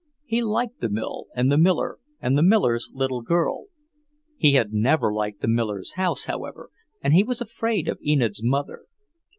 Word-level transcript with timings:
He 0.25 0.41
liked 0.41 0.79
the 0.81 0.89
mill 0.89 1.27
and 1.35 1.51
the 1.51 1.59
miller 1.59 1.99
and 2.19 2.35
the 2.35 2.41
miller's 2.41 2.89
little 2.91 3.21
girl. 3.21 3.65
He 4.35 4.53
had 4.53 4.73
never 4.73 5.13
liked 5.13 5.41
the 5.41 5.47
miller's 5.47 5.93
house, 5.93 6.25
however, 6.25 6.71
and 7.03 7.13
he 7.13 7.21
was 7.21 7.39
afraid 7.39 7.87
of 7.87 7.99
Enid's 8.03 8.41
mother. 8.43 8.85